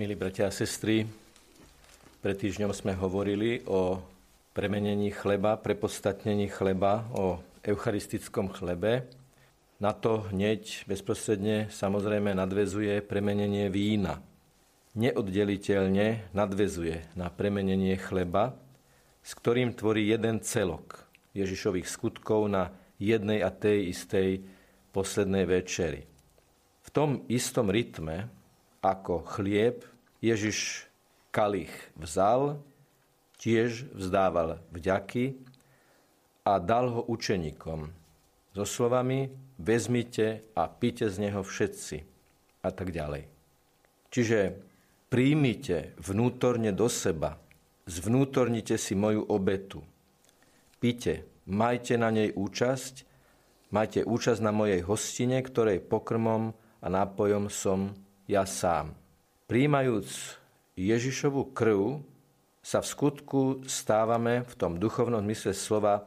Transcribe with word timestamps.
Milí 0.00 0.16
bratia 0.16 0.48
a 0.48 0.56
sestry, 0.56 1.04
pred 2.24 2.32
týždňom 2.32 2.72
sme 2.72 2.96
hovorili 2.96 3.60
o 3.68 4.00
premenení 4.56 5.12
chleba, 5.12 5.60
prepodstatnení 5.60 6.48
chleba, 6.48 7.04
o 7.12 7.36
eucharistickom 7.60 8.48
chlebe. 8.48 9.04
Na 9.76 9.92
to 9.92 10.24
hneď 10.32 10.88
bezprostredne 10.88 11.68
samozrejme 11.68 12.32
nadvezuje 12.32 13.04
premenenie 13.04 13.68
vína. 13.68 14.24
Neoddeliteľne 14.96 16.32
nadvezuje 16.32 17.12
na 17.12 17.28
premenenie 17.28 18.00
chleba, 18.00 18.56
s 19.20 19.36
ktorým 19.36 19.76
tvorí 19.76 20.08
jeden 20.08 20.40
celok 20.40 20.96
Ježišových 21.36 21.84
skutkov 21.84 22.48
na 22.48 22.72
jednej 22.96 23.44
a 23.44 23.52
tej 23.52 23.92
istej 23.92 24.48
poslednej 24.96 25.44
večeri. 25.44 26.08
V 26.80 26.88
tom 26.88 27.28
istom 27.28 27.68
rytme, 27.68 28.39
ako 28.80 29.24
chlieb, 29.24 29.84
Ježiš 30.20 30.88
kalich 31.32 31.72
vzal, 31.96 32.60
tiež 33.40 33.88
vzdával 33.96 34.60
vďaky 34.68 35.36
a 36.44 36.60
dal 36.60 36.92
ho 36.92 37.02
učeníkom 37.08 37.88
so 38.52 38.64
slovami 38.66 39.30
vezmite 39.56 40.44
a 40.56 40.66
pite 40.68 41.08
z 41.08 41.16
neho 41.22 41.40
všetci 41.40 41.96
a 42.60 42.68
tak 42.68 42.92
ďalej. 42.92 43.24
Čiže 44.10 44.58
príjmite 45.08 45.94
vnútorne 46.02 46.74
do 46.74 46.90
seba, 46.90 47.38
zvnútornite 47.86 48.74
si 48.76 48.98
moju 48.98 49.22
obetu. 49.30 49.80
Pite, 50.82 51.44
majte 51.46 51.94
na 51.94 52.10
nej 52.10 52.34
účasť, 52.34 52.94
majte 53.70 54.02
účasť 54.02 54.40
na 54.42 54.50
mojej 54.50 54.82
hostine, 54.82 55.38
ktorej 55.40 55.84
pokrmom 55.84 56.52
a 56.80 56.86
nápojom 56.88 57.46
som 57.52 57.94
ja 58.30 58.46
sám. 58.46 58.94
Príjmajúc 59.50 60.38
Ježišovu 60.78 61.50
krv 61.50 61.98
sa 62.62 62.78
v 62.78 62.86
skutku 62.86 63.66
stávame 63.66 64.46
v 64.46 64.54
tom 64.54 64.78
duchovnom 64.78 65.18
zmysle 65.26 65.50
slova 65.50 66.06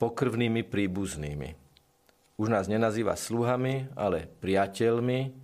pokrvnými 0.00 0.64
príbuznými. 0.64 1.52
Už 2.40 2.48
nás 2.48 2.64
nenazýva 2.64 3.12
sluhami, 3.12 3.92
ale 3.92 4.24
priateľmi, 4.40 5.36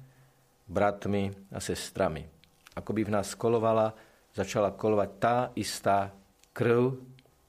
bratmi 0.64 1.52
a 1.52 1.60
sestrami. 1.60 2.24
Ako 2.72 2.96
by 2.96 3.04
v 3.04 3.14
nás 3.20 3.36
kolovala, 3.36 3.92
začala 4.32 4.72
kolovať 4.72 5.10
tá 5.20 5.36
istá 5.52 6.16
krv 6.56 6.96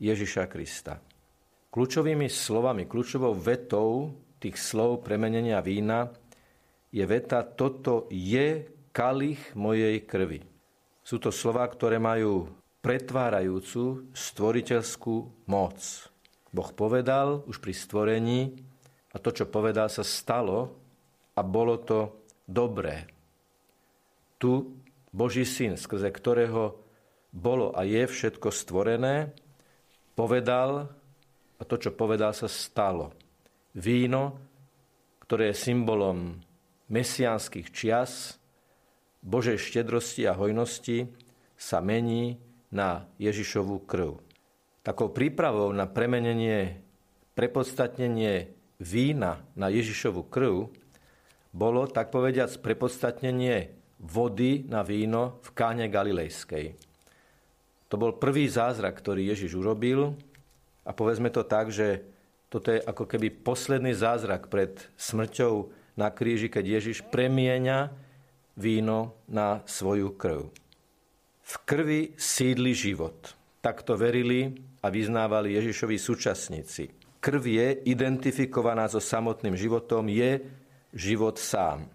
Ježiša 0.01 0.43
Krista. 0.51 0.99
Kľúčovými 1.71 2.27
slovami, 2.27 2.83
kľúčovou 2.83 3.31
vetou 3.37 4.11
tých 4.43 4.59
slov 4.59 5.07
premenenia 5.07 5.63
vína 5.63 6.11
je 6.95 7.03
veta 7.03 7.43
toto 7.43 8.07
je 8.07 8.63
kalich 8.95 9.51
mojej 9.51 9.99
krvi. 10.07 10.39
Sú 11.03 11.19
to 11.19 11.27
slova, 11.27 11.67
ktoré 11.67 11.99
majú 11.99 12.47
pretvárajúcu 12.79 14.15
stvoriteľskú 14.15 15.15
moc. 15.51 15.77
Boh 16.55 16.71
povedal 16.71 17.43
už 17.43 17.59
pri 17.59 17.75
stvorení 17.75 18.55
a 19.11 19.19
to, 19.19 19.35
čo 19.35 19.51
povedal, 19.51 19.91
sa 19.91 20.07
stalo 20.07 20.71
a 21.35 21.43
bolo 21.43 21.83
to 21.83 22.23
dobré. 22.47 23.11
Tu 24.39 24.63
Boží 25.11 25.43
syn, 25.43 25.75
skrze 25.75 26.07
ktorého 26.07 26.79
bolo 27.35 27.75
a 27.75 27.83
je 27.83 28.07
všetko 28.07 28.47
stvorené, 28.55 29.35
povedal 30.15 30.87
a 31.59 31.61
to, 31.67 31.75
čo 31.75 31.91
povedal, 31.91 32.31
sa 32.31 32.47
stalo. 32.47 33.11
Víno, 33.75 34.39
ktoré 35.19 35.51
je 35.51 35.59
symbolom 35.59 36.39
mesiánskych 36.89 37.73
čias, 37.73 38.37
Božej 39.25 39.57
štedrosti 39.57 40.29
a 40.29 40.37
hojnosti 40.37 41.09
sa 41.57 41.81
mení 41.81 42.37
na 42.69 43.09
Ježišovú 43.17 43.81
krv. 43.89 44.21
Takou 44.85 45.09
prípravou 45.09 45.73
na 45.73 45.89
premenenie, 45.89 46.77
prepodstatnenie 47.33 48.53
vína 48.77 49.41
na 49.57 49.73
Ježišovú 49.73 50.29
krv 50.29 50.69
bolo, 51.55 51.89
tak 51.89 52.13
povediac, 52.13 52.53
prepodstatnenie 52.61 53.73
vody 53.97 54.67
na 54.69 54.85
víno 54.85 55.41
v 55.41 55.49
káne 55.57 55.89
Galilejskej. 55.89 56.77
To 57.89 57.95
bol 57.95 58.19
prvý 58.21 58.45
zázrak, 58.45 58.99
ktorý 58.99 59.31
Ježiš 59.33 59.57
urobil 59.57 60.13
a 60.85 60.91
povedzme 60.93 61.33
to 61.33 61.41
tak, 61.47 61.73
že 61.73 62.03
toto 62.51 62.69
je 62.69 62.83
ako 62.83 63.09
keby 63.09 63.31
posledný 63.41 63.97
zázrak 63.97 64.51
pred 64.51 64.77
smrťou 64.99 65.71
na 65.95 66.11
kríži, 66.11 66.51
keď 66.51 66.79
Ježiš 66.79 67.03
premieňa 67.07 67.91
víno 68.55 69.15
na 69.27 69.63
svoju 69.67 70.15
krv. 70.15 70.51
V 71.45 71.53
krvi 71.67 72.01
sídli 72.15 72.75
život. 72.75 73.35
Takto 73.63 73.97
verili 73.97 74.55
a 74.83 74.91
vyznávali 74.93 75.57
Ježišovi 75.57 75.97
súčasníci. 75.97 76.93
Krv 77.19 77.41
je 77.41 77.67
identifikovaná 77.89 78.85
so 78.85 79.01
samotným 79.01 79.57
životom, 79.57 80.05
je 80.05 80.45
život 80.93 81.41
sám. 81.41 81.89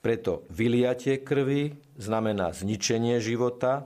Preto 0.00 0.46
vyliatie 0.48 1.20
krvi 1.20 1.76
znamená 1.98 2.54
zničenie 2.54 3.20
života, 3.20 3.84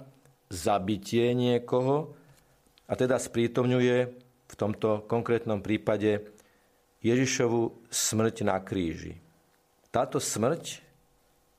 zabitie 0.53 1.33
niekoho 1.33 2.13
a 2.87 2.93
teda 2.99 3.17
sprítomňuje 3.17 3.99
v 4.51 4.55
tomto 4.59 5.07
konkrétnom 5.07 5.63
prípade 5.63 6.27
Ježišovu 7.01 7.89
smrť 7.89 8.45
na 8.45 8.61
kríži. 8.61 9.17
Táto 9.89 10.21
smrť 10.21 10.85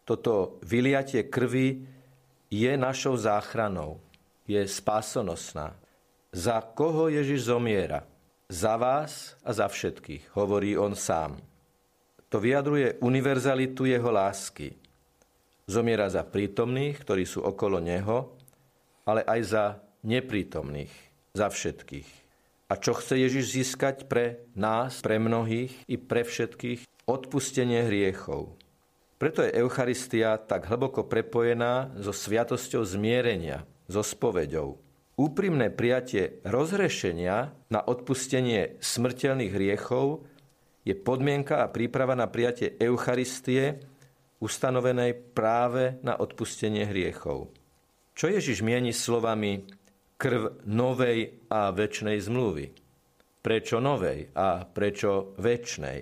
toto 0.06 0.62
vyliatie 0.66 1.26
krvi 1.26 1.82
je 2.52 2.72
našou 2.78 3.18
záchranou, 3.18 3.98
je 4.46 4.60
spásonosná. 4.62 5.74
Za 6.32 6.62
koho 6.62 7.12
Ježiš 7.12 7.50
zomiera? 7.52 8.06
Za 8.52 8.76
vás 8.76 9.40
a 9.48 9.56
za 9.56 9.72
všetkých, 9.72 10.36
hovorí 10.36 10.76
on 10.76 10.92
sám. 10.92 11.40
To 12.28 12.40
vyjadruje 12.40 13.00
univerzalitu 13.00 13.88
jeho 13.88 14.12
lásky. 14.12 14.76
Zomiera 15.68 16.12
za 16.12 16.28
prítomných, 16.28 17.00
ktorí 17.00 17.24
sú 17.24 17.44
okolo 17.44 17.80
neho, 17.80 18.36
ale 19.08 19.24
aj 19.24 19.42
za 19.44 19.66
neprítomných, 20.04 20.92
za 21.32 21.48
všetkých. 21.48 22.21
A 22.72 22.80
čo 22.80 22.96
chce 22.96 23.20
Ježiš 23.20 23.52
získať 23.52 24.08
pre 24.08 24.48
nás, 24.56 25.04
pre 25.04 25.20
mnohých 25.20 25.76
i 25.92 26.00
pre 26.00 26.24
všetkých? 26.24 26.88
Odpustenie 27.04 27.84
hriechov. 27.84 28.56
Preto 29.20 29.44
je 29.44 29.52
Eucharistia 29.60 30.40
tak 30.40 30.72
hlboko 30.72 31.04
prepojená 31.04 31.92
so 32.00 32.16
sviatosťou 32.16 32.88
zmierenia, 32.88 33.68
so 33.92 34.00
spoveďou. 34.00 34.80
Úprimné 35.20 35.68
prijatie 35.68 36.40
rozhrešenia 36.48 37.52
na 37.68 37.84
odpustenie 37.84 38.80
smrteľných 38.80 39.52
hriechov 39.52 40.24
je 40.88 40.96
podmienka 40.96 41.68
a 41.68 41.68
príprava 41.68 42.16
na 42.16 42.32
prijatie 42.32 42.80
Eucharistie 42.80 43.84
ustanovenej 44.40 45.36
práve 45.36 46.00
na 46.08 46.16
odpustenie 46.16 46.88
hriechov. 46.88 47.52
Čo 48.16 48.32
Ježiš 48.32 48.64
mieni 48.64 48.96
slovami 48.96 49.81
krv 50.22 50.62
novej 50.70 51.42
a 51.50 51.74
väčšnej 51.74 52.22
zmluvy? 52.22 52.78
Prečo 53.42 53.82
novej 53.82 54.30
a 54.38 54.70
prečo 54.70 55.34
väčšnej? 55.42 56.00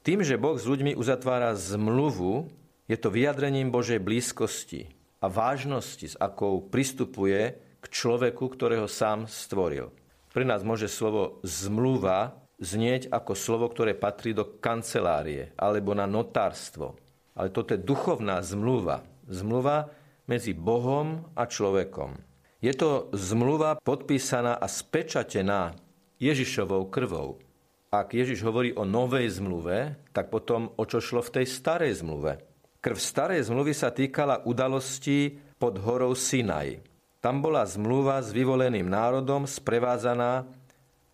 Tým, 0.00 0.24
že 0.24 0.40
Boh 0.40 0.56
s 0.56 0.64
ľuďmi 0.64 0.96
uzatvára 0.96 1.52
zmluvu, 1.52 2.48
je 2.88 2.96
to 2.96 3.12
vyjadrením 3.12 3.68
Božej 3.68 4.00
blízkosti 4.00 4.88
a 5.20 5.28
vážnosti, 5.28 6.16
s 6.16 6.16
akou 6.16 6.64
pristupuje 6.64 7.60
k 7.76 7.84
človeku, 7.92 8.48
ktorého 8.56 8.88
sám 8.88 9.28
stvoril. 9.28 9.92
Pre 10.32 10.48
nás 10.48 10.64
môže 10.64 10.88
slovo 10.88 11.44
zmluva 11.44 12.40
znieť 12.56 13.12
ako 13.12 13.36
slovo, 13.36 13.68
ktoré 13.68 13.92
patrí 13.92 14.32
do 14.32 14.48
kancelárie 14.48 15.52
alebo 15.60 15.92
na 15.92 16.08
notárstvo. 16.08 16.96
Ale 17.36 17.52
toto 17.52 17.76
je 17.76 17.84
duchovná 17.84 18.40
zmluva. 18.40 19.04
Zmluva 19.28 19.92
medzi 20.24 20.56
Bohom 20.56 21.28
a 21.36 21.44
človekom. 21.44 22.31
Je 22.62 22.70
to 22.70 23.10
zmluva 23.10 23.74
podpísaná 23.82 24.54
a 24.54 24.70
spečatená 24.70 25.74
Ježišovou 26.22 26.86
krvou. 26.94 27.42
Ak 27.90 28.14
Ježiš 28.14 28.46
hovorí 28.46 28.70
o 28.70 28.86
novej 28.86 29.34
zmluve, 29.34 29.98
tak 30.14 30.30
potom 30.30 30.70
o 30.78 30.86
čo 30.86 31.02
šlo 31.02 31.26
v 31.26 31.42
tej 31.42 31.46
starej 31.50 32.06
zmluve? 32.06 32.38
Krv 32.78 32.98
starej 33.02 33.50
zmluvy 33.50 33.74
sa 33.74 33.90
týkala 33.90 34.46
udalostí 34.46 35.42
pod 35.58 35.74
horou 35.82 36.14
Sinaj. 36.14 36.86
Tam 37.18 37.42
bola 37.42 37.66
zmluva 37.66 38.22
s 38.22 38.30
vyvoleným 38.30 38.86
národom 38.86 39.42
sprevázaná 39.42 40.46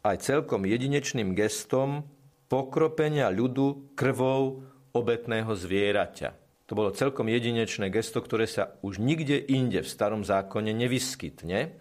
aj 0.04 0.20
celkom 0.20 0.68
jedinečným 0.68 1.32
gestom 1.32 2.04
pokropenia 2.52 3.32
ľudu 3.32 3.96
krvou 3.96 4.68
obetného 4.92 5.52
zvieraťa. 5.56 6.47
To 6.68 6.76
bolo 6.76 6.92
celkom 6.92 7.32
jedinečné 7.32 7.88
gesto, 7.88 8.20
ktoré 8.20 8.44
sa 8.44 8.76
už 8.84 9.00
nikde 9.00 9.40
inde 9.40 9.80
v 9.80 9.88
starom 9.88 10.20
zákone 10.20 10.76
nevyskytne. 10.76 11.80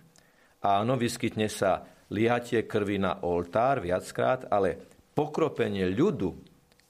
Áno, 0.64 0.96
vyskytne 0.96 1.52
sa 1.52 1.84
liatie 2.08 2.64
krvi 2.64 2.96
na 2.96 3.20
oltár 3.20 3.84
viackrát, 3.84 4.48
ale 4.48 4.80
pokropenie 5.12 5.92
ľudu 5.92 6.40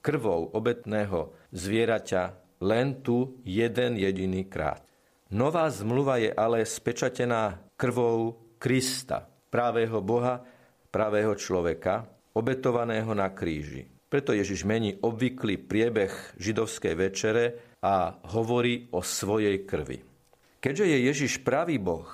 krvou 0.05 0.53
obetného 0.53 1.49
zvieraťa 1.49 2.23
len 2.61 3.01
tu 3.01 3.41
jeden 3.41 3.97
jediný 3.97 4.45
krát. 4.45 4.85
Nová 5.33 5.67
zmluva 5.73 6.21
je 6.21 6.31
ale 6.31 6.63
spečatená 6.63 7.73
krvou 7.75 8.39
Krista, 8.61 9.25
právého 9.49 9.99
Boha, 10.05 10.45
pravého 10.93 11.33
človeka, 11.33 12.07
obetovaného 12.37 13.11
na 13.17 13.29
kríži. 13.33 13.89
Preto 14.07 14.31
Ježiš 14.31 14.63
mení 14.63 14.95
obvyklý 15.03 15.59
priebeh 15.59 16.39
židovskej 16.39 16.93
večere 16.95 17.66
a 17.81 18.17
hovorí 18.33 18.89
o 18.89 19.05
svojej 19.05 19.61
krvi. 19.63 20.01
Keďže 20.57 20.85
je 20.89 20.97
Ježiš 21.11 21.33
pravý 21.45 21.77
Boh 21.77 22.09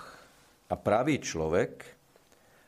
a 0.67 0.75
pravý 0.75 1.23
človek 1.23 1.87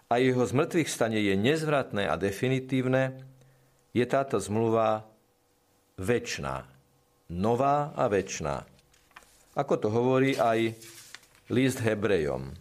a 0.07 0.21
jeho 0.21 0.45
zmrtvých 0.45 0.87
stane 0.87 1.19
je 1.19 1.35
nezvratné 1.35 2.07
a 2.07 2.15
definitívne, 2.15 3.25
je 3.91 4.05
táto 4.07 4.39
zmluva 4.39 5.07
väčná. 5.99 6.67
Nová 7.31 7.91
a 7.97 8.05
väčná. 8.05 8.63
Ako 9.57 9.81
to 9.81 9.87
hovorí 9.89 10.37
aj 10.37 10.77
list 11.49 11.81
Hebrejom. 11.81 12.53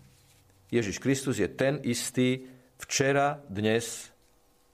Ježiš 0.73 0.99
Kristus 0.99 1.37
je 1.37 1.47
ten 1.51 1.79
istý 1.85 2.49
včera, 2.81 3.39
dnes 3.47 4.11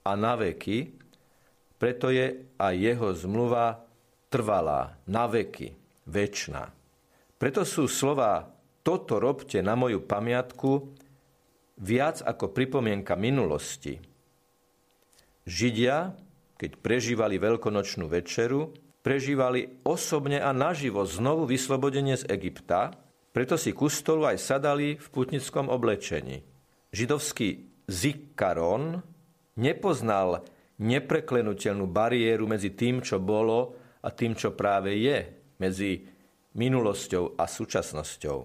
a 0.01 0.15
na 0.15 0.39
veky, 0.39 0.95
preto 1.77 2.09
je 2.13 2.45
aj 2.57 2.73
jeho 2.77 3.13
zmluva 3.13 3.90
trvalá, 4.31 4.95
na 5.05 5.27
veky, 5.27 5.75
väčná. 6.07 6.71
Preto 7.35 7.67
sú 7.67 7.91
slova 7.91 8.47
toto 8.81 9.21
robte 9.21 9.61
na 9.61 9.77
moju 9.77 10.01
pamiatku 10.01 10.89
viac 11.81 12.23
ako 12.25 12.49
pripomienka 12.49 13.13
minulosti. 13.13 14.01
Židia, 15.45 16.13
keď 16.57 16.71
prežívali 16.81 17.41
veľkonočnú 17.41 18.05
večeru, 18.09 18.73
prežívali 19.01 19.81
osobne 19.85 20.37
a 20.41 20.53
naživo 20.53 21.05
znovu 21.05 21.49
vyslobodenie 21.49 22.17
z 22.17 22.29
Egypta, 22.29 22.93
preto 23.33 23.57
si 23.57 23.73
ku 23.73 23.89
stolu 23.89 24.29
aj 24.29 24.37
sadali 24.37 24.97
v 24.97 25.07
putnickom 25.09 25.69
oblečení. 25.69 26.45
Židovský 26.93 27.65
zikaron 27.89 29.01
nepoznal 29.57 30.45
nepreklenutelnú 30.81 31.85
bariéru 31.89 32.45
medzi 32.49 32.73
tým, 32.73 33.01
čo 33.01 33.21
bolo 33.21 33.80
a 34.01 34.09
tým, 34.09 34.33
čo 34.33 34.53
práve 34.57 34.97
je, 34.97 35.17
medzi 35.61 36.05
minulosťou 36.57 37.37
a 37.37 37.45
súčasnosťou. 37.45 38.37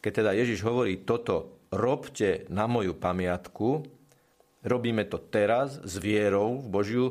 Keď 0.00 0.12
teda 0.12 0.32
Ježiš 0.34 0.64
hovorí 0.64 1.04
toto 1.04 1.66
robte 1.70 2.48
na 2.48 2.64
moju 2.66 2.96
pamiatku, 2.96 3.84
robíme 4.64 5.04
to 5.06 5.20
teraz 5.28 5.78
s 5.84 5.94
vierou 6.00 6.58
v 6.58 6.66
Božiu 6.66 7.06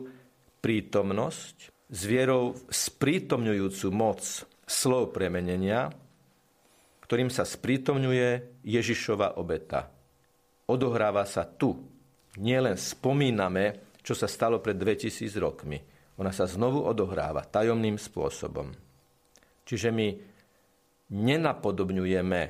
prítomnosť, 0.59 1.71
s 1.85 2.01
vierou 2.09 2.57
sprítomňujúcu 2.67 3.87
moc 3.93 4.21
slov 4.65 5.13
premenenia, 5.13 5.93
ktorým 7.05 7.29
sa 7.29 7.45
sprítomňuje 7.45 8.61
Ježišova 8.65 9.37
obeta. 9.37 9.93
Odohráva 10.65 11.21
sa 11.29 11.45
tu. 11.45 11.77
Nielen 12.41 12.75
spomíname 12.81 13.85
čo 14.05 14.13
sa 14.13 14.29
stalo 14.29 14.61
pred 14.61 14.77
2000 14.77 15.33
rokmi. 15.41 15.81
Ona 16.15 16.31
sa 16.31 16.47
znovu 16.47 16.83
odohráva 16.83 17.43
tajomným 17.43 17.99
spôsobom. 17.99 18.71
Čiže 19.67 19.91
my 19.91 20.07
nenapodobňujeme, 21.11 22.41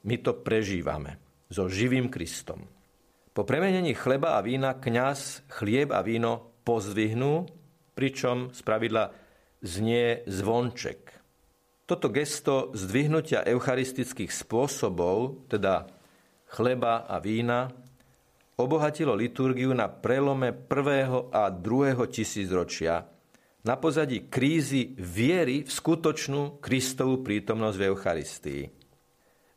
my 0.00 0.16
to 0.24 0.32
prežívame 0.40 1.20
so 1.50 1.68
živým 1.68 2.08
Kristom. 2.08 2.64
Po 3.30 3.46
premenení 3.46 3.94
chleba 3.94 4.38
a 4.38 4.44
vína 4.44 4.74
kňaz 4.74 5.46
chlieb 5.50 5.94
a 5.94 6.02
víno 6.02 6.62
pozdvihnú, 6.66 7.46
pričom 7.94 8.50
spravidla 8.50 9.12
znie 9.60 10.24
zvonček. 10.26 11.12
Toto 11.84 12.06
gesto 12.08 12.70
zdvihnutia 12.72 13.42
eucharistických 13.44 14.30
spôsobov, 14.30 15.46
teda 15.50 15.90
chleba 16.46 17.06
a 17.06 17.18
vína, 17.18 17.74
obohatilo 18.60 19.16
liturgiu 19.16 19.72
na 19.72 19.88
prelome 19.88 20.52
prvého 20.52 21.32
a 21.32 21.48
druhého 21.48 22.04
tisícročia 22.06 23.08
na 23.60 23.76
pozadí 23.76 24.28
krízy 24.28 24.96
viery 24.96 25.64
v 25.64 25.70
skutočnú 25.70 26.60
Kristovú 26.64 27.20
prítomnosť 27.20 27.76
v 27.76 27.86
Eucharistii. 27.92 28.62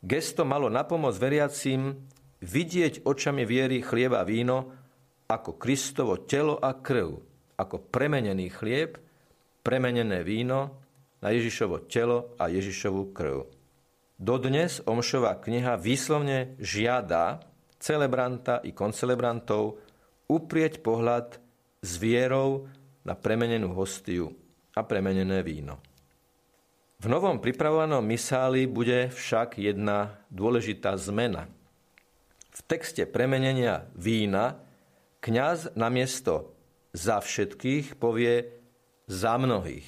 Gesto 0.04 0.44
malo 0.44 0.68
napomôcť 0.68 1.16
veriacim 1.20 1.96
vidieť 2.44 3.08
očami 3.08 3.48
viery 3.48 3.80
chlieba 3.80 4.20
víno 4.28 4.76
ako 5.24 5.56
Kristovo 5.56 6.20
telo 6.28 6.60
a 6.60 6.76
krv, 6.76 7.16
ako 7.56 7.76
premenený 7.88 8.52
chlieb, 8.52 9.00
premenené 9.64 10.20
víno 10.20 10.84
na 11.24 11.32
Ježišovo 11.32 11.88
telo 11.88 12.36
a 12.36 12.52
Ježišovú 12.52 13.16
krv. 13.16 13.48
Dodnes 14.20 14.84
Omšová 14.84 15.40
kniha 15.40 15.80
výslovne 15.80 16.52
žiada, 16.60 17.40
celebranta 17.84 18.64
i 18.64 18.72
koncelebrantov 18.72 19.76
uprieť 20.32 20.80
pohľad 20.80 21.36
s 21.84 22.00
vierou 22.00 22.64
na 23.04 23.12
premenenú 23.12 23.76
hostiu 23.76 24.32
a 24.72 24.80
premenené 24.80 25.44
víno. 25.44 25.76
V 26.96 27.12
novom 27.12 27.36
pripravovanom 27.36 28.00
misáli 28.00 28.64
bude 28.64 29.12
však 29.12 29.60
jedna 29.60 30.16
dôležitá 30.32 30.96
zmena. 30.96 31.44
V 32.48 32.60
texte 32.64 33.04
premenenia 33.04 33.84
vína 33.92 34.56
kňaz 35.20 35.76
namiesto 35.76 36.56
za 36.96 37.20
všetkých 37.20 38.00
povie 38.00 38.48
za 39.04 39.36
mnohých. 39.36 39.84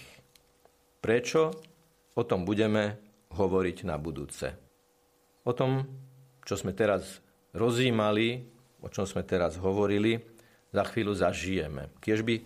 Prečo? 1.00 1.56
O 2.12 2.22
tom 2.24 2.44
budeme 2.44 3.00
hovoriť 3.32 3.88
na 3.88 3.96
budúce. 3.96 4.52
O 5.48 5.56
tom, 5.56 5.88
čo 6.44 6.56
sme 6.56 6.76
teraz 6.76 7.24
rozímali, 7.56 8.44
o 8.84 8.88
čom 8.92 9.08
sme 9.08 9.24
teraz 9.24 9.56
hovorili, 9.56 10.20
za 10.70 10.84
chvíľu 10.84 11.16
zažijeme. 11.16 11.96
Kiež 12.04 12.20
by 12.20 12.36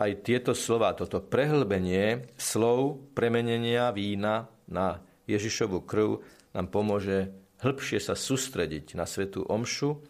aj 0.00 0.10
tieto 0.24 0.52
slova, 0.54 0.94
toto 0.94 1.18
prehlbenie 1.20 2.30
slov 2.38 3.12
premenenia 3.12 3.90
vína 3.90 4.48
na 4.70 5.02
Ježišovu 5.28 5.82
krv 5.84 6.22
nám 6.56 6.72
pomôže 6.72 7.34
hĺbšie 7.60 8.00
sa 8.00 8.16
sústrediť 8.16 8.96
na 8.96 9.04
svetú 9.04 9.44
omšu 9.44 10.00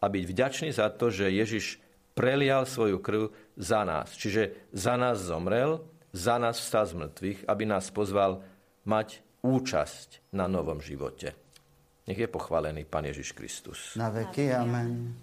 a 0.00 0.06
byť 0.08 0.24
vďačný 0.24 0.70
za 0.72 0.88
to, 0.94 1.12
že 1.12 1.34
Ježiš 1.34 1.82
prelial 2.16 2.64
svoju 2.64 2.98
krv 3.02 3.22
za 3.58 3.84
nás. 3.84 4.14
Čiže 4.16 4.70
za 4.72 4.94
nás 4.96 5.20
zomrel, 5.20 5.84
za 6.14 6.38
nás 6.40 6.56
vstal 6.62 6.86
z 6.88 6.94
mŕtvych, 7.04 7.38
aby 7.50 7.64
nás 7.66 7.90
pozval 7.90 8.40
mať 8.86 9.20
účasť 9.44 10.32
na 10.32 10.48
novom 10.48 10.80
živote. 10.80 11.43
Nech 12.06 12.18
je 12.18 12.26
pochválený 12.26 12.84
Pán 12.84 13.04
Ježiš 13.04 13.32
Kristus. 13.32 13.96
Na 13.96 14.08
veky, 14.08 14.54
amen. 14.54 15.14